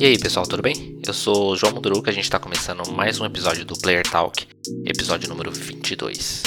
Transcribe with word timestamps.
E 0.00 0.06
aí 0.06 0.18
pessoal, 0.18 0.46
tudo 0.46 0.62
bem? 0.62 0.98
Eu 1.06 1.12
sou 1.12 1.52
o 1.52 1.56
João 1.58 1.74
Munduruca, 1.74 2.10
a 2.10 2.14
gente 2.14 2.24
está 2.24 2.38
começando 2.38 2.90
mais 2.90 3.20
um 3.20 3.26
episódio 3.26 3.66
do 3.66 3.76
Player 3.76 4.02
Talk, 4.02 4.48
episódio 4.86 5.28
número 5.28 5.52
22. 5.52 6.42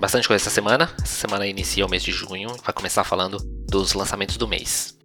Bastante 0.00 0.26
coisa 0.26 0.42
essa 0.42 0.50
semana. 0.50 0.92
Essa 1.00 1.14
semana 1.14 1.46
inicia 1.46 1.86
o 1.86 1.88
mês 1.88 2.02
de 2.02 2.10
junho, 2.10 2.48
vai 2.64 2.74
começar 2.74 3.04
falando 3.04 3.38
dos 3.70 3.92
lançamentos 3.92 4.36
do 4.36 4.48
mês. 4.48 4.98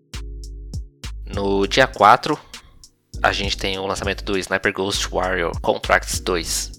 No 1.28 1.68
dia 1.68 1.86
4, 1.86 2.36
a 3.22 3.32
gente 3.32 3.56
tem 3.56 3.78
o 3.78 3.86
lançamento 3.86 4.24
do 4.24 4.40
Sniper 4.40 4.74
Ghost 4.74 5.08
Warrior 5.08 5.52
Contracts 5.62 6.20
2. 6.20 6.79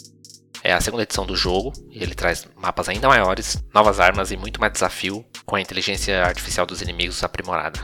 É 0.63 0.73
a 0.73 0.81
segunda 0.81 1.03
edição 1.03 1.25
do 1.25 1.37
jogo 1.37 1.73
e 1.91 2.03
ele 2.03 2.15
traz 2.15 2.47
mapas 2.57 2.89
ainda 2.89 3.09
maiores, 3.09 3.57
novas 3.75 3.99
armas 3.99 4.31
e 4.31 4.37
muito 4.37 4.61
mais 4.61 4.73
desafio 4.73 5.25
com 5.47 5.57
a 5.57 5.61
inteligência 5.61 6.23
artificial 6.23 6.67
dos 6.67 6.83
inimigos 6.83 7.25
aprimorada. 7.25 7.81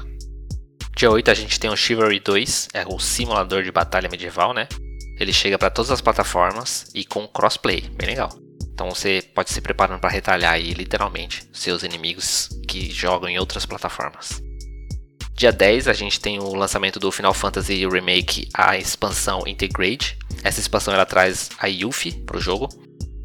Dia 0.97 1.11
8 1.11 1.31
a 1.31 1.35
gente 1.35 1.61
tem 1.61 1.71
o 1.71 1.77
Chivalry 1.77 2.21
2, 2.21 2.69
é 2.75 2.85
o 2.87 2.99
simulador 2.99 3.63
de 3.63 3.71
batalha 3.71 4.09
medieval, 4.09 4.55
né? 4.55 4.67
Ele 5.19 5.33
chega 5.33 5.59
para 5.59 5.71
todas 5.71 5.91
as 5.91 6.01
plataformas 6.01 6.91
e 6.95 7.05
com 7.05 7.27
crossplay, 7.27 7.83
bem 7.97 8.09
legal. 8.09 8.31
Então 8.73 8.91
você 8.91 9.23
pode 9.35 9.51
se 9.51 9.61
preparando 9.63 10.01
para 10.01 10.11
retalhar 10.11 10.53
aí 10.53 10.75
literalmente 10.75 11.49
seus 11.53 11.83
inimigos 11.83 12.51
que 12.69 12.91
jogam 12.91 13.29
em 13.29 13.39
outras 13.39 13.65
plataformas. 13.65 14.43
Dia 15.35 15.53
10 15.53 15.89
a 15.89 15.93
gente 15.93 16.19
tem 16.19 16.39
o 16.39 16.55
lançamento 16.55 16.99
do 16.99 17.13
Final 17.13 17.35
Fantasy 17.35 17.87
Remake, 17.87 18.49
a 18.55 18.79
expansão 18.79 19.43
Integrate. 19.47 20.19
Essa 20.47 20.61
expansão 20.61 20.95
ela 20.95 21.05
traz 21.05 21.51
a 21.59 21.67
Yuffie 21.67 22.13
para 22.25 22.37
o 22.37 22.41
jogo 22.41 22.69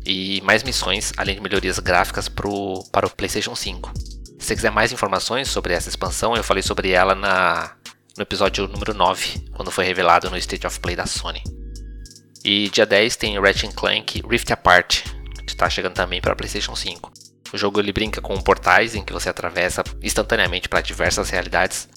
e 0.03 0.41
mais 0.41 0.63
missões, 0.63 1.13
além 1.15 1.35
de 1.35 1.41
melhorias 1.41 1.77
gráficas 1.77 2.27
pro, 2.27 2.83
para 2.91 3.05
o 3.05 3.09
PlayStation 3.11 3.55
5. 3.55 3.91
Se 4.39 4.47
você 4.47 4.55
quiser 4.55 4.71
mais 4.71 4.91
informações 4.91 5.47
sobre 5.47 5.71
essa 5.75 5.87
expansão, 5.87 6.35
eu 6.35 6.43
falei 6.43 6.63
sobre 6.63 6.89
ela 6.89 7.13
na, 7.13 7.75
no 8.17 8.23
episódio 8.23 8.67
número 8.67 8.95
9, 8.95 9.51
quando 9.53 9.69
foi 9.69 9.85
revelado 9.85 10.31
no 10.31 10.37
State 10.37 10.65
of 10.65 10.79
Play 10.79 10.95
da 10.95 11.05
Sony. 11.05 11.43
E 12.43 12.71
dia 12.71 12.87
10 12.87 13.15
tem 13.17 13.39
Ratchet 13.39 13.75
Clank 13.75 14.23
Rift 14.27 14.51
Apart, 14.51 15.03
que 15.45 15.51
está 15.51 15.69
chegando 15.69 15.93
também 15.93 16.19
para 16.19 16.35
PlayStation 16.35 16.75
5. 16.75 17.13
O 17.53 17.57
jogo 17.57 17.79
ele 17.79 17.93
brinca 17.93 18.19
com 18.19 18.35
portais 18.41 18.95
em 18.95 19.05
que 19.05 19.13
você 19.13 19.29
atravessa 19.29 19.83
instantaneamente 20.01 20.67
para 20.67 20.81
diversas 20.81 21.29
realidades 21.29 21.87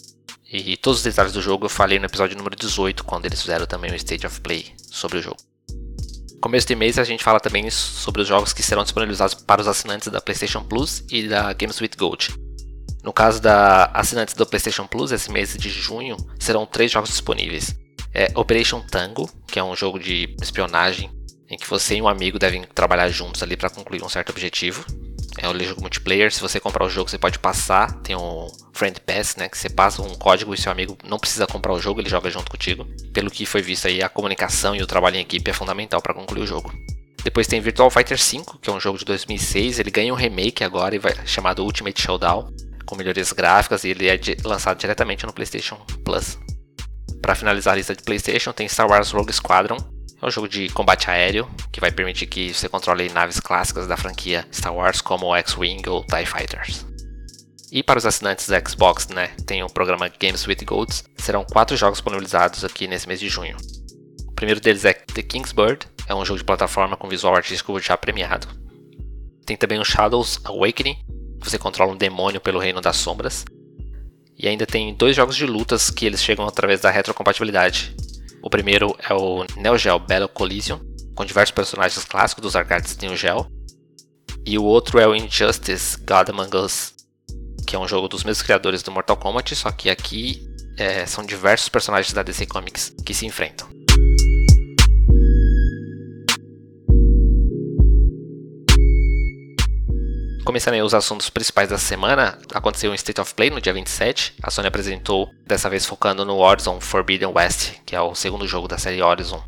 e 0.51 0.77
todos 0.77 0.99
os 0.99 1.05
detalhes 1.05 1.33
do 1.33 1.43
jogo 1.43 1.67
eu 1.67 1.71
falei 1.71 1.99
no 1.99 2.07
episódio 2.07 2.37
número 2.37 2.57
18, 2.57 3.05
quando 3.05 3.27
eles 3.27 3.41
fizeram 3.41 3.67
também 3.67 3.91
o 3.91 3.97
State 3.97 4.27
of 4.27 4.41
Play 4.41 4.73
sobre 4.91 5.19
o 5.19 5.23
jogo. 5.23 5.39
Começo 6.41 6.67
de 6.67 6.77
mês 6.77 6.99
a 6.99 7.05
gente 7.05 7.25
fala 7.25 7.41
também 7.41 7.71
sobre 7.71 8.21
os 8.21 8.29
jogos 8.29 8.53
que 8.53 8.63
serão 8.63 8.83
disponibilizados 8.83 9.35
para 9.35 9.63
os 9.63 9.69
assinantes 9.69 10.09
da 10.09 10.21
PlayStation 10.21 10.63
Plus 10.63 11.03
e 11.11 11.27
da 11.27 11.53
Games 11.55 11.81
with 11.81 11.93
Gold. 11.97 12.35
No 13.03 13.13
caso 13.13 13.41
da 13.41 13.87
assinantes 13.95 14.35
do 14.35 14.47
PlayStation 14.47 14.87
Plus, 14.87 15.13
esse 15.13 15.31
mês 15.31 15.57
de 15.57 15.71
junho 15.71 16.17
serão 16.39 16.67
três 16.67 16.91
jogos 16.91 17.11
disponíveis. 17.11 17.75
É 18.13 18.31
Operation 18.35 18.81
Tango, 18.81 19.29
que 19.47 19.59
é 19.59 19.65
um 19.65 19.75
jogo 19.75 19.99
de 19.99 20.37
espionagem 20.41 21.11
em 21.49 21.57
que 21.57 21.69
você 21.69 21.97
e 21.97 22.03
um 22.03 22.09
amigo 22.09 22.39
devem 22.39 22.65
trabalhar 22.75 23.09
juntos 23.09 23.43
ali 23.43 23.57
para 23.57 23.71
concluir 23.71 24.03
um 24.03 24.09
certo 24.09 24.31
objetivo. 24.31 24.85
É 25.39 25.49
um 25.49 25.59
jogo 25.59 25.81
multiplayer. 25.81 26.33
Se 26.33 26.41
você 26.41 26.61
comprar 26.61 26.85
o 26.85 26.89
jogo, 26.89 27.11
você 27.11 27.19
pode 27.19 27.39
passar. 27.39 27.93
Tem 28.03 28.15
um 28.17 28.47
Friend 28.73 29.01
Pass, 29.01 29.37
né? 29.37 29.49
Que 29.49 29.59
você 29.59 29.69
passa 29.69 30.03
um 30.03 30.15
código 30.15 30.55
e 30.55 30.59
seu 30.59 30.71
amigo 30.71 30.97
não 31.05 31.19
precisa 31.19 31.47
comprar 31.47 31.73
o 31.73 31.81
jogo, 31.81 32.01
ele 32.01 32.09
joga 32.09 32.31
junto 32.31 32.51
contigo. 32.51 32.87
Pelo 33.13 33.31
que 33.31 33.47
foi 33.47 33.63
visto 33.63 33.87
aí, 33.87 34.03
a 34.03 34.09
comunicação 34.09 34.75
e 34.75 34.83
o 34.83 34.87
trabalho 34.87 35.17
em 35.17 35.21
equipe 35.21 35.51
é 35.51 35.55
fundamental 35.55 36.01
para 36.01 36.15
concluir 36.15 36.43
o 36.43 36.47
jogo. 36.47 36.73
Depois 37.23 37.47
tem 37.47 37.61
Virtual 37.61 37.91
Fighter 37.91 38.19
5, 38.19 38.59
que 38.59 38.69
é 38.69 38.73
um 38.73 38.79
jogo 38.79 38.99
de 38.99 39.05
2006. 39.05 39.79
Ele 39.79 39.91
ganha 39.91 40.13
um 40.13 40.17
remake 40.17 40.63
agora 40.63 40.95
e 40.95 40.99
vai 40.99 41.15
chamado 41.27 41.65
Ultimate 41.65 42.01
Showdown, 42.01 42.55
com 42.85 42.97
melhorias 42.97 43.33
gráficas 43.33 43.83
e 43.85 43.89
ele 43.89 44.09
é 44.09 44.17
de, 44.17 44.37
lançado 44.45 44.79
diretamente 44.79 45.25
no 45.25 45.33
PlayStation 45.33 45.77
Plus. 46.05 46.39
Para 47.23 47.35
finalizar 47.35 47.73
a 47.73 47.77
lista 47.77 47.97
de 47.97 48.03
PlayStation, 48.03 48.53
tem 48.53 48.69
Star 48.69 48.87
Wars 48.87 49.11
Rogue 49.11 49.33
Squadron, 49.33 49.79
é 50.25 50.27
um 50.27 50.31
jogo 50.31 50.49
de 50.49 50.71
combate 50.71 51.11
aéreo 51.11 51.47
que 51.71 51.81
vai 51.81 51.93
permitir 51.93 52.27
que 52.27 52.55
você 52.55 52.67
controle 52.67 53.11
naves 53.11 53.39
clássicas 53.39 53.87
da 53.87 53.95
franquia 53.95 54.47
Star 54.51 54.75
Wars 54.75 55.03
como 55.03 55.27
o 55.27 55.37
X-Wing 55.37 55.87
ou 55.87 56.03
TIE 56.03 56.25
Fighters. 56.25 56.87
E 57.71 57.83
para 57.83 57.99
os 57.99 58.07
assinantes 58.07 58.49
da 58.49 58.59
Xbox, 58.65 59.09
né, 59.09 59.29
tem 59.45 59.63
o 59.63 59.69
programa 59.69 60.09
Games 60.09 60.47
with 60.47 60.65
Golds, 60.65 61.05
serão 61.19 61.45
quatro 61.45 61.77
jogos 61.77 61.99
disponibilizados 61.99 62.65
aqui 62.65 62.89
nesse 62.89 63.07
mês 63.07 63.21
de 63.21 63.29
junho. 63.29 63.57
O 64.27 64.33
primeiro 64.33 64.61
deles 64.61 64.87
é 64.87 64.95
The 64.95 65.23
King's 65.23 65.53
Bird, 65.53 65.87
é 66.07 66.15
um 66.15 66.25
jogo 66.25 66.39
de 66.39 66.45
plataforma 66.45 66.97
com 66.97 67.07
visual 67.07 67.37
artístico 67.37 67.79
já 67.79 67.97
premiado. 67.97 68.49
Tem 69.45 69.59
também 69.59 69.79
o 69.79 69.85
Shadows 69.85 70.41
Awakening, 70.45 70.97
que 71.39 71.51
você 71.51 71.59
controla 71.59 71.93
um 71.93 71.97
demônio 71.97 72.41
pelo 72.41 72.59
reino 72.59 72.81
das 72.81 72.97
sombras. 72.97 73.45
E 74.39 74.49
ainda 74.49 74.65
tem 74.65 74.95
dois 74.95 75.15
jogos 75.15 75.37
de 75.37 75.45
lutas 75.45 75.91
que 75.91 76.07
eles 76.07 76.23
chegam 76.23 76.47
através 76.47 76.81
da 76.81 76.91
retrocompatibilidade, 76.91 77.95
o 78.45 78.51
primeiro 78.51 78.95
é 78.99 79.15
o 79.15 79.47
Neo 79.57 79.79
Geo 79.79 79.99
Battle 79.99 80.29
Collision, 80.29 80.79
com 81.15 81.25
diversos 81.25 81.51
personagens 81.51 82.05
clássicos 82.05 82.43
dos 82.43 82.55
arcades 82.55 82.95
Neo 82.99 83.17
Geo. 83.17 83.51
E 84.45 84.59
o 84.59 84.65
outro 84.65 84.99
é 84.99 85.09
o 85.09 85.17
Injustice 85.17 85.97
God 86.01 86.29
Among 86.29 86.55
Us, 86.59 86.93
que 87.67 87.75
é 87.75 87.79
um 87.79 87.89
jogo 87.89 88.07
dos 88.07 88.23
mesmos 88.23 88.43
criadores 88.43 88.83
do 88.83 88.93
Mortal 88.93 89.17
Kombat, 89.17 89.57
só 89.57 89.73
que 89.73 89.89
aqui 89.89 90.47
é, 90.77 91.07
são 91.07 91.25
diversos 91.25 91.71
personagens 91.71 92.13
da 92.13 92.23
DC 92.23 92.45
Comics 92.45 92.95
que 93.07 93.15
se 93.15 93.25
enfrentam. 93.25 93.74
Começando 100.45 100.75
aí 100.75 100.83
os 100.83 100.93
assuntos 100.93 101.31
principais 101.31 101.71
da 101.71 101.79
semana, 101.79 102.39
aconteceu 102.53 102.91
um 102.91 102.95
State 102.95 103.19
of 103.19 103.35
Play 103.35 103.49
no 103.49 103.63
dia 103.63 103.73
27. 103.73 104.35
A 104.43 104.51
Sony 104.51 104.69
apresentou, 104.69 105.31
dessa 105.47 105.71
vez 105.71 105.87
focando 105.87 106.23
no 106.23 106.37
Horizon 106.37 106.79
Forbidden 106.83 107.33
West, 107.35 107.77
que 107.87 107.97
é 107.97 108.01
o 108.01 108.15
segundo 108.15 108.47
jogo 108.47 108.69
da 108.69 108.77
série 108.77 109.01
Horizon. 109.01 109.43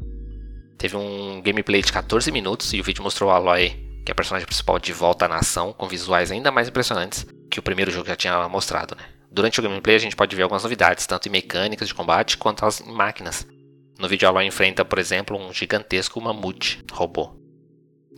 Teve 0.78 0.96
um 0.96 1.42
gameplay 1.42 1.82
de 1.82 1.92
14 1.92 2.32
minutos 2.32 2.72
e 2.72 2.80
o 2.80 2.82
vídeo 2.82 3.02
mostrou 3.02 3.30
a 3.30 3.34
Aloy, 3.34 3.68
que 4.06 4.10
é 4.10 4.12
a 4.12 4.14
personagem 4.14 4.46
principal, 4.46 4.78
de 4.78 4.90
volta 4.94 5.28
na 5.28 5.36
ação, 5.36 5.70
com 5.70 5.86
visuais 5.86 6.32
ainda 6.32 6.50
mais 6.50 6.66
impressionantes 6.66 7.26
que 7.50 7.60
o 7.60 7.62
primeiro 7.62 7.90
jogo 7.90 8.08
já 8.08 8.16
tinha 8.16 8.48
mostrado. 8.48 8.96
Né? 8.96 9.04
Durante 9.30 9.60
o 9.60 9.62
gameplay 9.62 9.96
a 9.96 10.00
gente 10.00 10.16
pode 10.16 10.34
ver 10.34 10.44
algumas 10.44 10.62
novidades, 10.62 11.06
tanto 11.06 11.28
em 11.28 11.30
mecânicas 11.30 11.88
de 11.88 11.94
combate 11.94 12.38
quanto 12.38 12.64
em 12.86 12.92
máquinas. 12.92 13.46
No 13.98 14.08
vídeo 14.08 14.26
a 14.26 14.30
Aloy 14.30 14.46
enfrenta, 14.46 14.82
por 14.82 14.98
exemplo, 14.98 15.36
um 15.36 15.52
gigantesco 15.52 16.18
mamute 16.22 16.82
robô. 16.90 17.36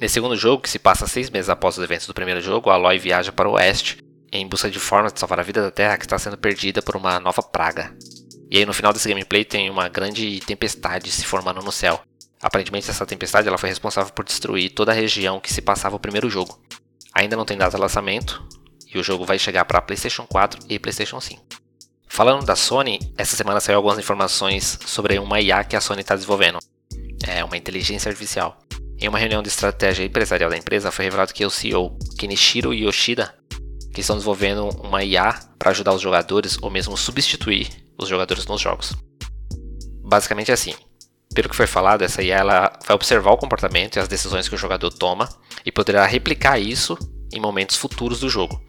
Nesse 0.00 0.14
segundo 0.14 0.36
jogo, 0.36 0.62
que 0.62 0.70
se 0.70 0.78
passa 0.78 1.08
seis 1.08 1.28
meses 1.28 1.48
após 1.48 1.76
os 1.76 1.82
eventos 1.82 2.06
do 2.06 2.14
primeiro 2.14 2.40
jogo, 2.40 2.70
Aloy 2.70 2.98
viaja 2.98 3.32
para 3.32 3.48
o 3.48 3.54
oeste 3.54 3.98
em 4.30 4.46
busca 4.46 4.70
de 4.70 4.78
formas 4.78 5.12
de 5.12 5.18
salvar 5.18 5.40
a 5.40 5.42
vida 5.42 5.60
da 5.60 5.70
Terra 5.70 5.96
que 5.96 6.04
está 6.04 6.16
sendo 6.18 6.38
perdida 6.38 6.80
por 6.80 6.94
uma 6.94 7.18
nova 7.18 7.42
praga. 7.42 7.92
E 8.50 8.58
aí 8.58 8.64
no 8.64 8.72
final 8.72 8.92
desse 8.92 9.08
gameplay 9.08 9.44
tem 9.44 9.68
uma 9.68 9.88
grande 9.88 10.40
tempestade 10.40 11.10
se 11.10 11.24
formando 11.24 11.60
no 11.62 11.72
céu. 11.72 12.00
Aparentemente 12.40 12.88
essa 12.88 13.04
tempestade 13.04 13.48
ela 13.48 13.58
foi 13.58 13.68
responsável 13.68 14.12
por 14.12 14.24
destruir 14.24 14.70
toda 14.70 14.92
a 14.92 14.94
região 14.94 15.40
que 15.40 15.52
se 15.52 15.60
passava 15.60 15.96
o 15.96 16.00
primeiro 16.00 16.30
jogo. 16.30 16.60
Ainda 17.12 17.36
não 17.36 17.44
tem 17.44 17.56
data 17.56 17.76
de 17.76 17.82
lançamento 17.82 18.46
e 18.94 18.98
o 18.98 19.02
jogo 19.02 19.24
vai 19.24 19.38
chegar 19.38 19.64
para 19.64 19.82
PlayStation 19.82 20.24
4 20.26 20.60
e 20.68 20.78
PlayStation 20.78 21.20
5. 21.20 21.42
Falando 22.06 22.46
da 22.46 22.54
Sony, 22.54 23.00
essa 23.18 23.36
semana 23.36 23.60
saiu 23.60 23.76
algumas 23.76 23.98
informações 23.98 24.78
sobre 24.86 25.18
uma 25.18 25.40
IA 25.40 25.64
que 25.64 25.74
a 25.76 25.80
Sony 25.80 26.02
está 26.02 26.14
desenvolvendo. 26.14 26.58
É 27.26 27.44
uma 27.44 27.56
inteligência 27.56 28.08
artificial. 28.08 28.56
Em 29.00 29.08
uma 29.08 29.18
reunião 29.18 29.42
de 29.42 29.48
estratégia 29.48 30.04
empresarial 30.04 30.50
da 30.50 30.56
empresa, 30.56 30.90
foi 30.90 31.04
revelado 31.04 31.32
que 31.32 31.44
o 31.46 31.50
CEO 31.50 31.96
Kenichiro 32.18 32.74
Yoshida 32.74 33.32
que 33.98 34.02
estão 34.02 34.14
desenvolvendo 34.14 34.68
uma 34.80 35.02
IA 35.02 35.34
para 35.58 35.72
ajudar 35.72 35.92
os 35.92 36.00
jogadores 36.00 36.56
ou 36.62 36.70
mesmo 36.70 36.96
substituir 36.96 37.68
os 37.98 38.08
jogadores 38.08 38.46
nos 38.46 38.60
jogos. 38.60 38.94
Basicamente 40.04 40.52
é 40.52 40.54
assim. 40.54 40.72
Pelo 41.34 41.48
que 41.48 41.56
foi 41.56 41.66
falado, 41.66 42.02
essa 42.02 42.22
IA 42.22 42.36
ela 42.36 42.72
vai 42.86 42.94
observar 42.94 43.32
o 43.32 43.36
comportamento 43.36 43.96
e 43.96 43.98
as 43.98 44.06
decisões 44.06 44.48
que 44.48 44.54
o 44.54 44.58
jogador 44.58 44.90
toma 44.92 45.28
e 45.66 45.72
poderá 45.72 46.06
replicar 46.06 46.60
isso 46.60 46.96
em 47.32 47.40
momentos 47.40 47.74
futuros 47.74 48.20
do 48.20 48.28
jogo. 48.28 48.62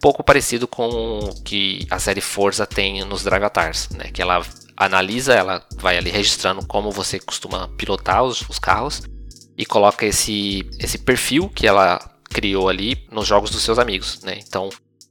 Pouco 0.00 0.22
parecido 0.22 0.68
com 0.68 1.18
o 1.18 1.42
que 1.42 1.84
a 1.90 1.98
série 1.98 2.20
Forza 2.20 2.64
tem 2.66 3.04
nos 3.04 3.24
Dragatars, 3.24 3.88
né? 3.90 4.10
que 4.12 4.22
ela 4.22 4.46
analisa, 4.78 5.34
ela 5.34 5.66
vai 5.76 5.98
ali 5.98 6.08
registrando 6.08 6.64
como 6.64 6.92
você 6.92 7.18
costuma 7.18 7.66
pilotar 7.76 8.22
os, 8.22 8.42
os 8.48 8.60
carros 8.60 9.02
e 9.56 9.66
coloca 9.66 10.06
esse, 10.06 10.64
esse 10.78 10.98
perfil 10.98 11.48
que 11.48 11.66
ela 11.66 11.98
criou 12.30 12.68
ali 12.68 13.04
nos 13.10 13.26
jogos 13.26 13.50
dos 13.50 13.62
seus 13.62 13.78
amigos, 13.78 14.20
né? 14.22 14.38
Então, 14.46 14.70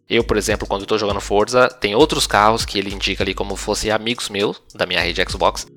eu, 0.09 0.23
por 0.23 0.37
exemplo, 0.37 0.65
quando 0.65 0.83
estou 0.83 0.97
jogando 0.97 1.19
Forza, 1.19 1.67
tem 1.67 1.93
outros 1.93 2.25
carros 2.25 2.63
que 2.63 2.79
ele 2.79 2.93
indica 2.93 3.23
ali 3.23 3.33
como 3.33 3.57
fossem 3.57 3.91
amigos 3.91 4.29
meus 4.29 4.61
da 4.73 4.85
minha 4.85 5.01
rede 5.01 5.21
Xbox, 5.29 5.67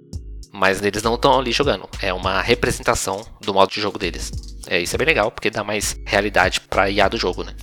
mas 0.52 0.80
eles 0.80 1.02
não 1.02 1.16
estão 1.16 1.36
ali 1.36 1.50
jogando. 1.50 1.88
É 2.00 2.12
uma 2.12 2.40
representação 2.40 3.26
do 3.40 3.52
modo 3.52 3.72
de 3.72 3.80
jogo 3.80 3.98
deles. 3.98 4.30
É, 4.68 4.78
isso 4.80 4.94
é 4.94 4.98
bem 4.98 5.06
legal, 5.08 5.32
porque 5.32 5.50
dá 5.50 5.64
mais 5.64 5.96
realidade 6.06 6.60
para 6.60 6.84
a 6.84 6.90
IA 6.90 7.08
do 7.08 7.16
jogo, 7.16 7.42
né? 7.42 7.56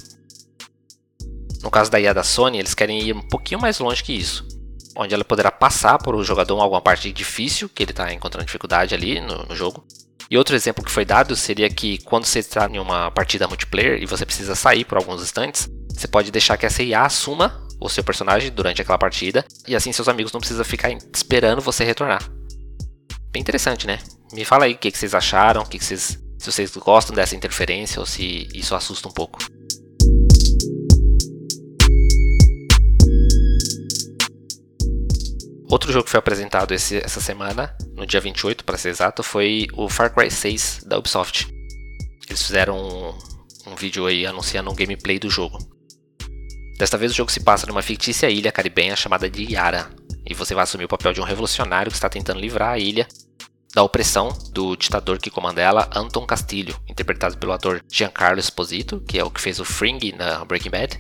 No 1.63 1.71
caso 1.71 1.89
da 1.89 2.01
IA 2.01 2.13
da 2.13 2.23
Sony, 2.23 2.59
eles 2.59 2.73
querem 2.73 3.01
ir 3.01 3.15
um 3.15 3.21
pouquinho 3.21 3.61
mais 3.61 3.79
longe 3.79 4.03
que 4.03 4.11
isso 4.11 4.56
onde 4.97 5.13
ela 5.13 5.23
poderá 5.23 5.51
passar 5.51 5.97
por 5.99 6.15
o 6.15 6.23
jogador 6.23 6.59
alguma 6.59 6.81
parte 6.81 7.11
difícil 7.13 7.69
que 7.69 7.83
ele 7.83 7.91
está 7.91 8.11
encontrando 8.11 8.45
dificuldade 8.45 8.95
ali 8.95 9.21
no, 9.21 9.43
no, 9.43 9.55
jogo 9.55 9.85
E 10.29 10.37
outro 10.37 10.55
exemplo 10.55 10.83
que 10.83 10.91
foi 10.91 11.05
dado 11.05 11.35
seria 11.35 11.69
que 11.69 11.99
quando 11.99 12.25
você 12.25 12.39
está 12.39 12.67
em 12.67 12.79
uma 12.79 13.11
partida 13.11 13.47
multiplayer 13.47 14.01
e 14.01 14.05
você 14.05 14.25
precisa 14.25 14.55
sair 14.55 14.83
por 14.83 14.97
alguns 14.97 15.21
instantes, 15.21 15.69
você 15.93 16.07
pode 16.07 16.31
deixar 16.31 16.57
que 16.57 16.65
essa 16.65 16.81
IA 16.81 17.03
assuma 17.03 17.65
o 17.79 17.87
seu 17.87 18.03
personagem 18.03 18.51
durante 18.51 18.81
aquela 18.81 18.97
partida 18.97 19.45
e 19.67 19.75
assim 19.75 19.91
seus 19.91 20.09
amigos 20.09 20.31
não 20.31 20.39
precisam 20.39 20.65
ficar 20.65 20.91
esperando 21.13 21.61
você 21.61 21.83
retornar. 21.83 22.27
Bem 23.31 23.41
interessante, 23.41 23.85
né? 23.85 23.99
Me 24.33 24.43
fala 24.43 24.65
aí 24.65 24.73
o 24.73 24.77
que, 24.77 24.91
vocês 24.91 25.13
acharam, 25.13 25.61
o 25.61 25.65
que, 25.65 25.79
vocês, 25.79 26.19
se 26.39 26.51
vocês 26.51 26.75
gostam 26.75 27.15
dessa 27.15 27.35
interferência 27.35 27.99
ou 27.99 28.05
se 28.05 28.47
isso 28.53 28.73
assusta 28.73 29.07
um 29.07 29.11
pouco. 29.11 29.37
Outro 35.69 35.91
jogo 35.91 36.05
que 36.05 36.11
foi 36.11 36.19
apresentado 36.19 36.73
esse, 36.73 36.97
essa 36.97 37.19
semana, 37.19 37.75
no 37.93 38.05
dia 38.05 38.21
28 38.21 38.63
para 38.63 38.77
ser 38.77 38.89
exato, 38.89 39.21
foi 39.21 39.67
o 39.73 39.89
Far 39.89 40.13
Cry 40.13 40.31
6 40.31 40.83
da 40.85 40.97
Ubisoft. 40.97 41.47
Eles 42.27 42.41
fizeram 42.41 42.77
um, 42.77 43.71
um 43.71 43.75
vídeo 43.75 44.05
aí 44.05 44.25
anunciando 44.25 44.71
um 44.71 44.75
gameplay 44.75 45.19
do 45.19 45.29
jogo. 45.29 45.57
Desta 46.77 46.97
vez 46.97 47.11
o 47.11 47.15
jogo 47.15 47.31
se 47.31 47.41
passa 47.41 47.67
numa 47.67 47.81
fictícia 47.81 48.29
ilha 48.29 48.51
caribenha 48.51 48.95
chamada 48.95 49.29
de 49.29 49.51
Yara, 49.51 49.89
e 50.25 50.33
você 50.33 50.53
vai 50.53 50.63
assumir 50.63 50.85
o 50.85 50.89
papel 50.89 51.11
de 51.11 51.19
um 51.19 51.25
revolucionário 51.25 51.91
que 51.91 51.97
está 51.97 52.07
tentando 52.07 52.39
livrar 52.39 52.69
a 52.69 52.79
ilha 52.79 53.07
da 53.73 53.83
opressão 53.83 54.29
do 54.51 54.75
ditador 54.75 55.19
que 55.19 55.29
comanda 55.29 55.61
ela, 55.61 55.89
Anton 55.93 56.25
Castilho, 56.25 56.79
interpretado 56.87 57.37
pelo 57.37 57.51
ator 57.51 57.83
Giancarlo 57.91 58.39
Esposito, 58.39 59.01
que 59.01 59.19
é 59.19 59.23
o 59.23 59.29
que 59.29 59.41
fez 59.41 59.59
o 59.59 59.65
Fring 59.65 60.13
na 60.17 60.45
Breaking 60.45 60.69
Bad, 60.69 60.97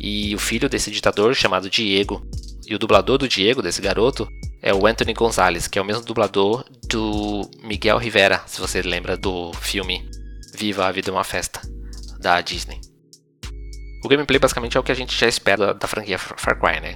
e 0.00 0.34
o 0.34 0.38
filho 0.38 0.68
desse 0.68 0.90
ditador 0.90 1.34
chamado 1.34 1.70
Diego, 1.70 2.26
e 2.70 2.74
o 2.74 2.78
dublador 2.78 3.18
do 3.18 3.26
Diego, 3.26 3.60
desse 3.60 3.82
garoto, 3.82 4.30
é 4.62 4.72
o 4.72 4.86
Anthony 4.86 5.12
Gonzalez, 5.12 5.66
que 5.66 5.76
é 5.76 5.82
o 5.82 5.84
mesmo 5.84 6.04
dublador 6.04 6.64
do 6.88 7.50
Miguel 7.64 7.98
Rivera, 7.98 8.40
se 8.46 8.60
você 8.60 8.80
lembra 8.80 9.16
do 9.16 9.52
filme 9.54 10.08
Viva 10.54 10.86
a 10.86 10.92
Vida 10.92 11.10
é 11.10 11.12
uma 11.12 11.24
Festa, 11.24 11.60
da 12.20 12.40
Disney. 12.40 12.80
O 14.04 14.08
gameplay 14.08 14.38
basicamente 14.38 14.76
é 14.76 14.80
o 14.80 14.84
que 14.84 14.92
a 14.92 14.94
gente 14.94 15.18
já 15.18 15.26
espera 15.26 15.74
da 15.74 15.88
franquia 15.88 16.16
Far 16.16 16.60
Cry, 16.60 16.80
né? 16.80 16.94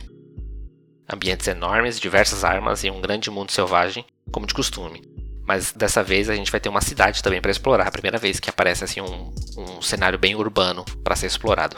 Ambientes 1.12 1.48
enormes, 1.48 1.98
diversas 1.98 2.44
armas 2.44 2.84
e 2.84 2.90
um 2.90 3.00
grande 3.00 3.28
mundo 3.28 3.50
selvagem, 3.50 4.04
como 4.30 4.46
de 4.46 4.54
costume. 4.54 5.02
Mas 5.44 5.72
dessa 5.72 6.04
vez 6.04 6.30
a 6.30 6.36
gente 6.36 6.52
vai 6.52 6.60
ter 6.60 6.68
uma 6.68 6.80
cidade 6.80 7.20
também 7.20 7.40
para 7.40 7.50
explorar, 7.50 7.88
a 7.88 7.92
primeira 7.92 8.16
vez 8.16 8.38
que 8.38 8.48
aparece 8.48 8.84
assim 8.84 9.00
um, 9.00 9.34
um 9.58 9.82
cenário 9.82 10.20
bem 10.20 10.36
urbano 10.36 10.84
para 11.02 11.16
ser 11.16 11.26
explorado. 11.26 11.74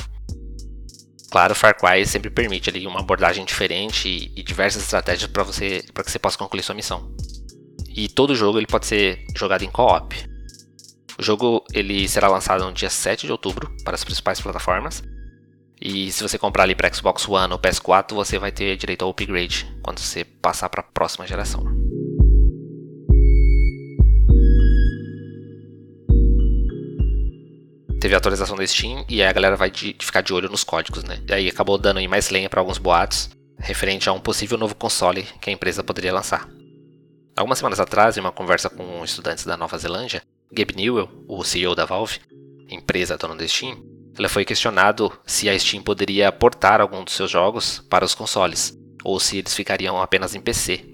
Claro, 1.36 1.54
Far 1.54 1.76
Cry 1.76 2.06
sempre 2.06 2.30
permite 2.30 2.70
ali 2.70 2.86
uma 2.86 3.00
abordagem 3.00 3.44
diferente 3.44 4.08
e, 4.08 4.40
e 4.40 4.42
diversas 4.42 4.82
estratégias 4.82 5.30
para 5.30 5.42
você 5.42 5.84
para 5.92 6.02
que 6.02 6.10
você 6.10 6.18
possa 6.18 6.38
concluir 6.38 6.62
sua 6.62 6.74
missão. 6.74 7.14
E 7.94 8.08
todo 8.08 8.34
jogo 8.34 8.58
ele 8.58 8.66
pode 8.66 8.86
ser 8.86 9.22
jogado 9.36 9.62
em 9.62 9.70
co-op. 9.70 10.16
O 11.18 11.22
jogo 11.22 11.62
ele 11.74 12.08
será 12.08 12.26
lançado 12.28 12.64
no 12.64 12.72
dia 12.72 12.88
7 12.88 13.26
de 13.26 13.32
outubro 13.32 13.70
para 13.84 13.94
as 13.94 14.02
principais 14.02 14.40
plataformas. 14.40 15.02
E 15.78 16.10
se 16.10 16.22
você 16.22 16.38
comprar 16.38 16.62
ali 16.62 16.74
para 16.74 16.90
Xbox 16.90 17.28
One 17.28 17.52
ou 17.52 17.58
PS4, 17.58 18.14
você 18.14 18.38
vai 18.38 18.50
ter 18.50 18.74
direito 18.78 19.02
ao 19.04 19.10
upgrade 19.10 19.70
quando 19.82 19.98
você 19.98 20.24
passar 20.24 20.70
para 20.70 20.80
a 20.80 20.84
próxima 20.84 21.26
geração. 21.26 21.75
Teve 28.00 28.14
a 28.14 28.18
atualização 28.18 28.56
da 28.56 28.66
Steam 28.66 29.04
e 29.08 29.22
aí 29.22 29.28
a 29.28 29.32
galera 29.32 29.56
vai 29.56 29.70
de, 29.70 29.92
de 29.92 30.06
ficar 30.06 30.20
de 30.20 30.32
olho 30.32 30.48
nos 30.48 30.64
códigos, 30.64 31.04
né? 31.04 31.22
E 31.28 31.32
aí 31.32 31.48
acabou 31.48 31.78
dando 31.78 31.98
aí 31.98 32.08
mais 32.08 32.30
lenha 32.30 32.48
para 32.48 32.60
alguns 32.60 32.78
boatos 32.78 33.30
referente 33.58 34.08
a 34.08 34.12
um 34.12 34.20
possível 34.20 34.58
novo 34.58 34.74
console 34.74 35.22
que 35.40 35.50
a 35.50 35.52
empresa 35.52 35.82
poderia 35.82 36.12
lançar. 36.12 36.48
Algumas 37.36 37.58
semanas 37.58 37.80
atrás, 37.80 38.16
em 38.16 38.20
uma 38.20 38.32
conversa 38.32 38.70
com 38.70 39.04
estudantes 39.04 39.44
da 39.44 39.56
Nova 39.56 39.76
Zelândia, 39.78 40.22
Gabe 40.52 40.74
Newell, 40.76 41.08
o 41.28 41.42
CEO 41.44 41.74
da 41.74 41.84
Valve, 41.84 42.20
empresa 42.68 43.16
dona 43.16 43.34
da 43.34 43.46
Steam, 43.46 43.76
ela 44.18 44.28
foi 44.28 44.44
questionado 44.44 45.12
se 45.26 45.48
a 45.48 45.58
Steam 45.58 45.82
poderia 45.82 46.32
portar 46.32 46.80
algum 46.80 47.04
dos 47.04 47.14
seus 47.14 47.30
jogos 47.30 47.80
para 47.90 48.04
os 48.04 48.14
consoles, 48.14 48.76
ou 49.04 49.20
se 49.20 49.38
eles 49.38 49.54
ficariam 49.54 50.00
apenas 50.00 50.34
em 50.34 50.40
PC. 50.40 50.84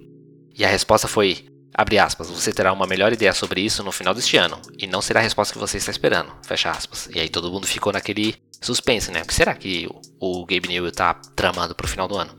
E 0.56 0.64
a 0.64 0.68
resposta 0.68 1.06
foi: 1.06 1.46
Abre 1.74 1.98
aspas, 1.98 2.28
você 2.28 2.52
terá 2.52 2.72
uma 2.72 2.86
melhor 2.86 3.12
ideia 3.12 3.32
sobre 3.32 3.62
isso 3.62 3.82
no 3.82 3.90
final 3.90 4.12
deste 4.12 4.36
ano, 4.36 4.60
e 4.78 4.86
não 4.86 5.00
será 5.00 5.20
a 5.20 5.22
resposta 5.22 5.54
que 5.54 5.58
você 5.58 5.78
está 5.78 5.90
esperando. 5.90 6.32
Fecha 6.42 6.70
aspas. 6.70 7.08
E 7.14 7.18
aí 7.18 7.28
todo 7.28 7.50
mundo 7.50 7.66
ficou 7.66 7.92
naquele 7.92 8.36
suspense, 8.60 9.10
né? 9.10 9.22
O 9.22 9.26
que 9.26 9.34
será 9.34 9.54
que 9.54 9.88
o, 10.20 10.44
Gabe 10.44 10.68
Newell 10.68 10.90
está 10.90 11.14
tramando 11.14 11.74
para 11.74 11.86
o 11.86 11.88
final 11.88 12.06
do 12.06 12.16
ano? 12.16 12.36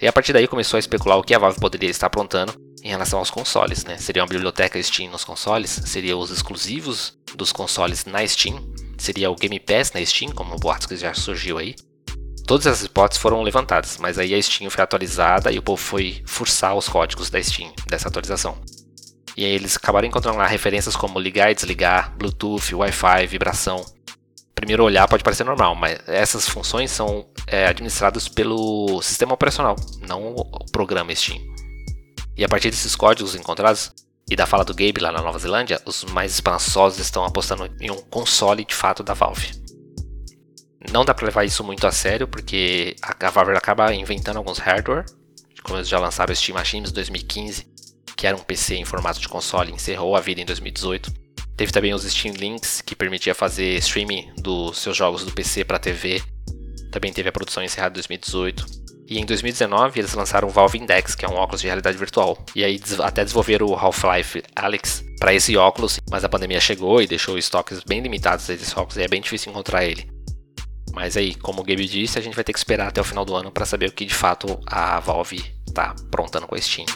E 0.00 0.06
a 0.06 0.12
partir 0.12 0.32
daí 0.32 0.46
começou 0.46 0.76
a 0.76 0.80
especular 0.80 1.16
o 1.16 1.22
que 1.22 1.34
a 1.34 1.38
Valve 1.38 1.58
poderia 1.58 1.88
estar 1.88 2.06
aprontando 2.06 2.54
em 2.82 2.88
relação 2.88 3.18
aos 3.18 3.30
consoles, 3.30 3.84
né? 3.84 3.96
Seria 3.96 4.22
uma 4.22 4.28
biblioteca 4.28 4.80
Steam 4.82 5.10
nos 5.10 5.24
consoles? 5.24 5.70
Seria 5.70 6.16
os 6.16 6.30
exclusivos 6.30 7.18
dos 7.34 7.50
consoles 7.50 8.04
na 8.04 8.26
Steam? 8.26 8.62
Seria 8.98 9.30
o 9.30 9.34
Game 9.34 9.58
Pass 9.58 9.92
na 9.92 10.04
Steam, 10.04 10.32
como 10.32 10.56
boatos 10.56 10.86
que 10.86 10.96
já 10.96 11.14
surgiu 11.14 11.56
aí? 11.56 11.74
Todas 12.46 12.66
essas 12.66 12.84
hipóteses 12.84 13.20
foram 13.20 13.42
levantadas, 13.42 13.98
mas 13.98 14.18
aí 14.18 14.32
a 14.32 14.40
Steam 14.40 14.70
foi 14.70 14.84
atualizada 14.84 15.50
e 15.50 15.58
o 15.58 15.62
povo 15.62 15.82
foi 15.82 16.22
forçar 16.24 16.76
os 16.76 16.88
códigos 16.88 17.28
da 17.28 17.42
Steam, 17.42 17.72
dessa 17.88 18.06
atualização. 18.06 18.56
E 19.36 19.44
aí 19.44 19.50
eles 19.50 19.76
acabaram 19.76 20.06
encontrando 20.06 20.38
lá 20.38 20.46
referências 20.46 20.94
como 20.94 21.18
ligar 21.18 21.50
e 21.50 21.54
desligar, 21.54 22.16
Bluetooth, 22.16 22.72
Wi-Fi, 22.72 23.26
vibração. 23.26 23.84
Primeiro 24.54 24.84
olhar 24.84 25.08
pode 25.08 25.24
parecer 25.24 25.44
normal, 25.44 25.74
mas 25.74 25.98
essas 26.06 26.48
funções 26.48 26.90
são 26.92 27.26
é, 27.48 27.66
administradas 27.66 28.28
pelo 28.28 29.02
sistema 29.02 29.34
operacional, 29.34 29.74
não 30.06 30.34
o 30.36 30.70
programa 30.70 31.14
Steam. 31.14 31.40
E 32.36 32.44
a 32.44 32.48
partir 32.48 32.70
desses 32.70 32.94
códigos 32.94 33.34
encontrados, 33.34 33.92
e 34.30 34.36
da 34.36 34.46
fala 34.46 34.64
do 34.64 34.74
Gabe 34.74 35.00
lá 35.00 35.10
na 35.10 35.22
Nova 35.22 35.38
Zelândia, 35.38 35.80
os 35.84 36.04
mais 36.04 36.34
esperançosos 36.34 36.98
estão 37.00 37.24
apostando 37.24 37.68
em 37.80 37.90
um 37.90 38.00
console 38.02 38.64
de 38.64 38.74
fato 38.74 39.02
da 39.02 39.14
Valve. 39.14 39.50
Não 40.92 41.04
dá 41.04 41.14
para 41.14 41.26
levar 41.26 41.44
isso 41.44 41.64
muito 41.64 41.86
a 41.86 41.92
sério, 41.92 42.26
porque 42.28 42.96
a 43.02 43.30
Valve 43.30 43.52
acaba 43.52 43.92
inventando 43.94 44.36
alguns 44.36 44.58
hardware, 44.58 45.04
como 45.62 45.78
eles 45.78 45.88
já 45.88 45.98
lançaram 45.98 46.32
o 46.32 46.36
Steam 46.36 46.54
Machines 46.54 46.92
2015, 46.92 47.66
que 48.16 48.26
era 48.26 48.36
um 48.36 48.40
PC 48.40 48.76
em 48.76 48.84
formato 48.84 49.20
de 49.20 49.28
console, 49.28 49.72
encerrou 49.72 50.16
a 50.16 50.20
vida 50.20 50.40
em 50.40 50.44
2018. 50.44 51.12
Teve 51.56 51.72
também 51.72 51.94
os 51.94 52.04
Steam 52.04 52.34
Links, 52.34 52.80
que 52.80 52.94
permitia 52.94 53.34
fazer 53.34 53.76
streaming 53.78 54.32
dos 54.38 54.78
seus 54.78 54.96
jogos 54.96 55.24
do 55.24 55.32
PC 55.32 55.64
para 55.64 55.78
TV. 55.78 56.22
Também 56.92 57.12
teve 57.12 57.28
a 57.28 57.32
produção 57.32 57.62
encerrada 57.62 57.92
em 57.92 58.00
2018. 58.00 58.86
E 59.08 59.18
em 59.18 59.24
2019 59.24 60.00
eles 60.00 60.14
lançaram 60.14 60.48
o 60.48 60.50
Valve 60.50 60.78
Index, 60.78 61.14
que 61.14 61.24
é 61.24 61.28
um 61.28 61.34
óculos 61.34 61.60
de 61.60 61.66
realidade 61.66 61.96
virtual. 61.96 62.36
E 62.54 62.64
aí 62.64 62.80
até 63.02 63.22
desenvolveram 63.22 63.66
o 63.66 63.74
Half-Life 63.74 64.42
Alyx 64.54 65.04
para 65.18 65.32
esse 65.32 65.56
óculos, 65.56 66.00
mas 66.10 66.24
a 66.24 66.28
pandemia 66.28 66.60
chegou 66.60 67.00
e 67.00 67.06
deixou 67.06 67.38
estoques 67.38 67.80
bem 67.84 68.00
limitados 68.00 68.46
desses 68.46 68.76
óculos 68.76 68.96
e 68.96 69.02
é 69.02 69.08
bem 69.08 69.20
difícil 69.20 69.50
encontrar 69.50 69.84
ele. 69.84 70.15
Mas 70.96 71.14
aí, 71.14 71.34
como 71.34 71.60
o 71.60 71.62
Gabe 71.62 71.86
disse, 71.86 72.18
a 72.18 72.22
gente 72.22 72.34
vai 72.34 72.42
ter 72.42 72.54
que 72.54 72.58
esperar 72.58 72.88
até 72.88 73.02
o 73.02 73.04
final 73.04 73.22
do 73.22 73.36
ano 73.36 73.52
para 73.52 73.66
saber 73.66 73.90
o 73.90 73.92
que 73.92 74.06
de 74.06 74.14
fato 74.14 74.58
a 74.64 74.98
Valve 74.98 75.44
está 75.68 75.90
aprontando 75.90 76.46
com 76.46 76.54
a 76.54 76.58
Steam. 76.58 76.86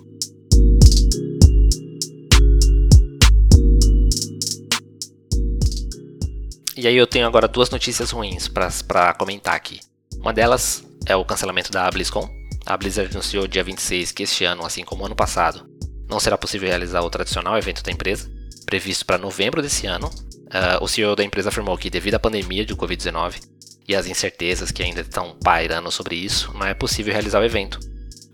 E 6.78 6.88
aí 6.88 6.96
eu 6.96 7.06
tenho 7.06 7.26
agora 7.26 7.46
duas 7.46 7.68
notícias 7.68 8.10
ruins 8.10 8.48
para 8.48 9.12
comentar 9.12 9.54
aqui. 9.54 9.80
Uma 10.16 10.32
delas 10.32 10.82
é 11.04 11.14
o 11.14 11.22
cancelamento 11.22 11.70
da 11.70 11.90
BlizzCon. 11.90 12.26
A 12.64 12.78
Blizzard 12.78 13.12
anunciou 13.12 13.46
dia 13.46 13.62
26 13.62 14.12
que 14.12 14.22
este 14.22 14.46
ano, 14.46 14.64
assim 14.64 14.82
como 14.82 15.04
ano 15.04 15.14
passado, 15.14 15.68
não 16.08 16.18
será 16.18 16.38
possível 16.38 16.70
realizar 16.70 17.02
o 17.02 17.10
tradicional 17.10 17.58
evento 17.58 17.82
da 17.82 17.92
empresa, 17.92 18.30
previsto 18.70 19.04
para 19.04 19.18
novembro 19.18 19.60
desse 19.60 19.86
ano. 19.86 20.06
Uh, 20.06 20.82
o 20.82 20.86
CEO 20.86 21.16
da 21.16 21.24
empresa 21.24 21.48
afirmou 21.48 21.76
que, 21.76 21.90
devido 21.90 22.14
à 22.14 22.20
pandemia 22.20 22.64
de 22.64 22.74
Covid-19, 22.74 23.40
e 23.88 23.96
as 23.96 24.06
incertezas 24.06 24.70
que 24.70 24.82
ainda 24.82 25.00
estão 25.00 25.36
pairando 25.42 25.90
sobre 25.90 26.14
isso, 26.14 26.52
não 26.54 26.64
é 26.64 26.72
possível 26.72 27.12
realizar 27.12 27.40
o 27.40 27.44
evento. 27.44 27.80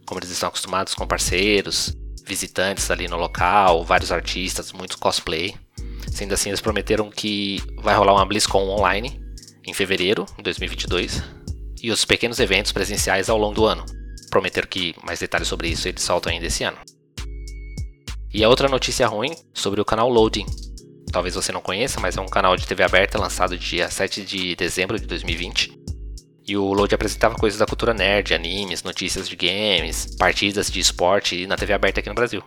Como 0.04 0.20
eles 0.20 0.30
estão 0.30 0.50
acostumados 0.50 0.94
com 0.94 1.06
parceiros, 1.06 1.96
visitantes 2.26 2.90
ali 2.90 3.08
no 3.08 3.16
local, 3.16 3.82
vários 3.82 4.12
artistas, 4.12 4.72
muitos 4.72 4.96
cosplay. 4.96 5.54
Sendo 6.12 6.34
assim, 6.34 6.50
eles 6.50 6.60
prometeram 6.60 7.10
que 7.10 7.62
vai 7.78 7.96
rolar 7.96 8.12
uma 8.12 8.26
BlizzCon 8.26 8.68
online 8.68 9.18
em 9.66 9.72
fevereiro 9.72 10.26
de 10.36 10.42
2022 10.42 11.22
e 11.82 11.90
os 11.90 12.04
pequenos 12.04 12.38
eventos 12.38 12.72
presenciais 12.72 13.30
ao 13.30 13.38
longo 13.38 13.54
do 13.54 13.64
ano. 13.64 13.84
Prometeram 14.30 14.68
que 14.68 14.94
mais 15.02 15.18
detalhes 15.18 15.48
sobre 15.48 15.68
isso 15.68 15.88
eles 15.88 16.02
soltam 16.02 16.30
ainda 16.30 16.46
esse 16.46 16.64
ano. 16.64 16.78
E 18.36 18.44
a 18.44 18.50
outra 18.50 18.68
notícia 18.68 19.06
ruim 19.06 19.34
sobre 19.54 19.80
o 19.80 19.84
canal 19.84 20.10
Loading, 20.10 20.44
talvez 21.10 21.34
você 21.34 21.50
não 21.52 21.62
conheça, 21.62 21.98
mas 21.98 22.18
é 22.18 22.20
um 22.20 22.28
canal 22.28 22.54
de 22.54 22.66
TV 22.66 22.82
aberta 22.82 23.18
lançado 23.18 23.56
dia 23.56 23.88
7 23.88 24.22
de 24.26 24.54
dezembro 24.54 25.00
de 25.00 25.06
2020. 25.06 25.72
E 26.46 26.54
o 26.54 26.74
Load 26.74 26.94
apresentava 26.94 27.34
coisas 27.34 27.58
da 27.58 27.64
cultura 27.64 27.94
nerd, 27.94 28.34
animes, 28.34 28.82
notícias 28.82 29.26
de 29.26 29.36
games, 29.36 30.14
partidas 30.18 30.70
de 30.70 30.78
esporte 30.78 31.46
na 31.46 31.56
TV 31.56 31.72
aberta 31.72 32.00
aqui 32.00 32.10
no 32.10 32.14
Brasil. 32.14 32.42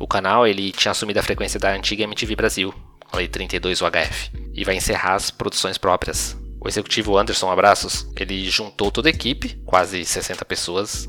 O 0.00 0.06
canal 0.06 0.46
ele 0.46 0.72
tinha 0.72 0.92
assumido 0.92 1.20
a 1.20 1.22
frequência 1.22 1.60
da 1.60 1.74
antiga 1.74 2.04
MTV 2.04 2.34
Brasil, 2.34 2.74
a 3.12 3.18
Lei 3.18 3.28
32 3.28 3.82
UHF, 3.82 4.30
e 4.54 4.64
vai 4.64 4.76
encerrar 4.76 5.16
as 5.16 5.30
produções 5.30 5.76
próprias. 5.76 6.34
O 6.58 6.66
executivo 6.66 7.18
Anderson 7.18 7.50
Abraços, 7.50 8.10
ele 8.16 8.48
juntou 8.48 8.90
toda 8.90 9.10
a 9.10 9.12
equipe, 9.12 9.60
quase 9.66 10.06
60 10.06 10.42
pessoas, 10.46 11.06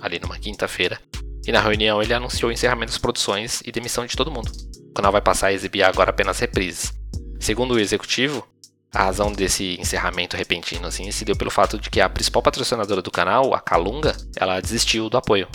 ali 0.00 0.18
numa 0.18 0.38
quinta-feira, 0.38 0.98
E 1.46 1.52
na 1.52 1.60
reunião 1.60 2.02
ele 2.02 2.14
anunciou 2.14 2.50
o 2.50 2.52
encerramento 2.52 2.92
das 2.92 2.98
produções 2.98 3.62
e 3.64 3.72
demissão 3.72 4.06
de 4.06 4.16
todo 4.16 4.30
mundo. 4.30 4.50
O 4.90 4.94
canal 4.94 5.12
vai 5.12 5.20
passar 5.20 5.48
a 5.48 5.52
exibir 5.52 5.82
agora 5.82 6.10
apenas 6.10 6.38
reprises. 6.38 6.92
Segundo 7.40 7.74
o 7.74 7.80
executivo, 7.80 8.46
a 8.94 9.04
razão 9.04 9.32
desse 9.32 9.80
encerramento 9.80 10.36
repentino 10.36 10.86
assim 10.86 11.10
se 11.10 11.24
deu 11.24 11.34
pelo 11.34 11.50
fato 11.50 11.78
de 11.78 11.88
que 11.88 12.00
a 12.00 12.08
principal 12.08 12.42
patrocinadora 12.42 13.00
do 13.00 13.10
canal, 13.10 13.54
a 13.54 13.60
Calunga, 13.60 14.14
ela 14.36 14.60
desistiu 14.60 15.08
do 15.08 15.16
apoio. 15.16 15.48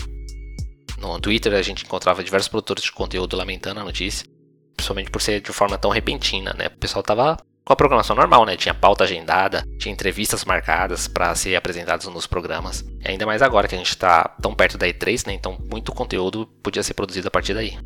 No 0.98 1.20
Twitter 1.20 1.53
a 1.53 1.62
gente 1.62 1.86
encontrava 1.86 2.24
diversos 2.24 2.50
produtores 2.50 2.84
de 2.84 2.91
conteúdo 2.91 3.38
lamentando 3.38 3.79
a 3.79 3.84
notícia, 3.84 4.27
principalmente 4.75 5.12
por 5.12 5.22
ser 5.22 5.39
de 5.39 5.53
forma 5.53 5.77
tão 5.77 5.91
repentina, 5.91 6.53
né? 6.53 6.67
O 6.67 6.77
pessoal 6.79 7.03
tava 7.03 7.38
com 7.67 7.74
a 7.74 7.75
programação 7.75 8.15
normal, 8.15 8.45
né? 8.45 8.55
Tinha 8.55 8.74
pauta 8.74 9.03
agendada, 9.03 9.67
tinha 9.77 9.91
entrevistas 9.91 10.45
marcadas 10.45 11.05
para 11.05 11.36
ser 11.36 11.53
apresentadas 11.53 12.05
nos 12.05 12.25
programas. 12.25 12.79
E 13.03 13.12
ainda 13.12 13.25
mais 13.25 13.41
agora 13.41 13.67
que 13.67 13.75
a 13.75 13.77
gente 13.77 13.89
está 13.89 14.24
tão 14.41 14.55
perto 14.55 14.77
da 14.77 14.88
E3, 14.88 15.27
né? 15.27 15.33
Então 15.33 15.57
muito 15.69 15.91
conteúdo 15.91 16.47
podia 16.63 16.81
ser 16.81 16.93
produzido 16.93 17.27
a 17.27 17.31
partir 17.31 17.53
daí. 17.53 17.77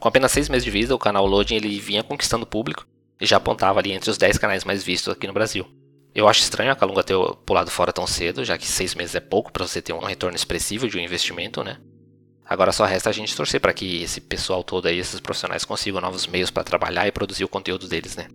Com 0.00 0.08
apenas 0.08 0.32
seis 0.32 0.48
meses 0.48 0.64
de 0.64 0.70
vida, 0.72 0.96
o 0.96 0.98
canal 0.98 1.24
Loading 1.24 1.54
ele 1.54 1.78
vinha 1.78 2.02
conquistando 2.02 2.42
o 2.42 2.46
público 2.46 2.84
e 3.20 3.24
já 3.24 3.36
apontava 3.36 3.78
ali 3.78 3.92
entre 3.92 4.10
os 4.10 4.18
10 4.18 4.36
canais 4.36 4.64
mais 4.64 4.82
vistos 4.82 5.12
aqui 5.12 5.28
no 5.28 5.32
Brasil. 5.32 5.64
Eu 6.12 6.26
acho 6.26 6.40
estranho 6.40 6.72
a 6.72 6.74
Calunga 6.74 7.04
ter 7.04 7.14
pulado 7.46 7.70
fora 7.70 7.92
tão 7.92 8.04
cedo, 8.04 8.44
já 8.44 8.58
que 8.58 8.66
seis 8.66 8.96
meses 8.96 9.14
é 9.14 9.20
pouco 9.20 9.52
para 9.52 9.64
você 9.64 9.80
ter 9.80 9.92
um 9.92 10.00
retorno 10.00 10.34
expressivo 10.34 10.88
de 10.88 10.98
um 10.98 11.00
investimento, 11.00 11.62
né? 11.62 11.78
Agora 12.44 12.72
só 12.72 12.84
resta 12.84 13.10
a 13.10 13.12
gente 13.12 13.36
torcer 13.36 13.60
para 13.60 13.72
que 13.72 14.02
esse 14.02 14.20
pessoal 14.20 14.64
todo 14.64 14.86
aí, 14.86 14.98
esses 14.98 15.20
profissionais 15.20 15.64
consigam 15.64 16.00
novos 16.00 16.26
meios 16.26 16.50
para 16.50 16.64
trabalhar 16.64 17.06
e 17.06 17.12
produzir 17.12 17.44
o 17.44 17.48
conteúdo 17.48 17.86
deles, 17.86 18.16
né? 18.16 18.26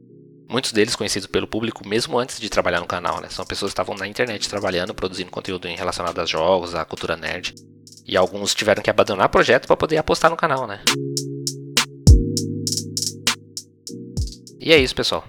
Muitos 0.50 0.72
deles 0.72 0.96
conhecidos 0.96 1.28
pelo 1.28 1.46
público 1.46 1.86
mesmo 1.86 2.18
antes 2.18 2.40
de 2.40 2.50
trabalhar 2.50 2.80
no 2.80 2.88
canal, 2.88 3.20
né? 3.20 3.28
São 3.30 3.46
pessoas 3.46 3.72
que 3.72 3.74
estavam 3.74 3.96
na 3.96 4.08
internet 4.08 4.48
trabalhando, 4.48 4.94
produzindo 4.94 5.30
conteúdo 5.30 5.68
relacionado 5.68 6.20
a 6.20 6.26
jogos, 6.26 6.74
à 6.74 6.86
cultura 6.86 7.18
nerd. 7.18 7.54
E 8.06 8.16
alguns 8.16 8.56
tiveram 8.56 8.82
que 8.82 8.90
abandonar 8.90 9.28
o 9.28 9.30
projeto 9.30 9.68
para 9.68 9.76
poder 9.76 9.98
apostar 9.98 10.32
no 10.32 10.38
canal, 10.38 10.66
né? 10.66 10.82
E 14.60 14.72
é 14.72 14.78
isso, 14.78 14.96
pessoal. 14.96 15.26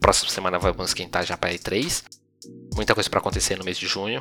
Próxima 0.00 0.30
semana 0.30 0.58
vamos 0.58 0.90
esquentar 0.90 1.24
já 1.26 1.36
para 1.36 1.52
E3. 1.52 2.04
Muita 2.74 2.94
coisa 2.94 3.10
para 3.10 3.18
acontecer 3.18 3.56
no 3.56 3.64
mês 3.64 3.76
de 3.76 3.86
junho. 3.86 4.20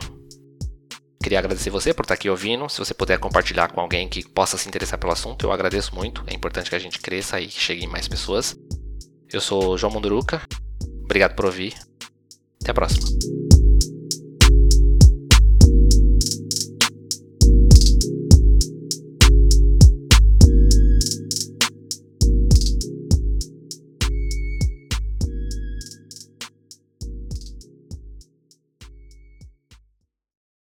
Queria 1.21 1.37
agradecer 1.37 1.69
você 1.69 1.93
por 1.93 2.01
estar 2.01 2.15
aqui 2.15 2.29
ouvindo. 2.29 2.67
Se 2.67 2.79
você 2.79 2.93
puder 2.93 3.19
compartilhar 3.19 3.71
com 3.71 3.79
alguém 3.79 4.09
que 4.09 4.27
possa 4.27 4.57
se 4.57 4.67
interessar 4.67 4.99
pelo 4.99 5.13
assunto, 5.13 5.45
eu 5.45 5.51
agradeço 5.51 5.93
muito. 5.93 6.23
É 6.25 6.33
importante 6.33 6.69
que 6.69 6.75
a 6.75 6.79
gente 6.79 6.99
cresça 6.99 7.39
e 7.39 7.47
que 7.47 7.59
chegue 7.59 7.85
mais 7.85 8.07
pessoas. 8.07 8.55
Eu 9.33 9.39
sou 9.39 9.77
João 9.77 9.93
Munduruca. 9.93 10.41
Obrigado 11.03 11.35
por 11.35 11.45
ouvir. 11.45 11.73
Até 12.61 12.71
a 12.71 12.73
próxima. 12.73 13.07